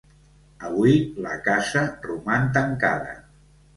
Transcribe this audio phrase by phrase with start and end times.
[0.69, 0.95] Avui
[1.27, 3.15] la casa roman tancada.